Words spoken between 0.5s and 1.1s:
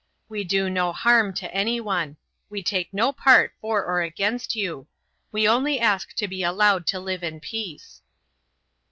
no